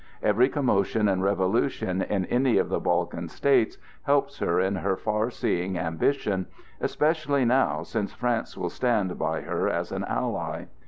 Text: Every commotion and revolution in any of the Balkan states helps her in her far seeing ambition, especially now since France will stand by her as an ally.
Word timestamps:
Every 0.23 0.49
commotion 0.49 1.07
and 1.07 1.21
revolution 1.21 2.01
in 2.01 2.25
any 2.25 2.57
of 2.57 2.69
the 2.69 2.79
Balkan 2.79 3.29
states 3.29 3.77
helps 4.01 4.39
her 4.39 4.59
in 4.59 4.77
her 4.77 4.97
far 4.97 5.29
seeing 5.29 5.77
ambition, 5.77 6.47
especially 6.79 7.45
now 7.45 7.83
since 7.83 8.11
France 8.11 8.57
will 8.57 8.71
stand 8.71 9.19
by 9.19 9.41
her 9.41 9.69
as 9.69 9.91
an 9.91 10.03
ally. 10.05 10.65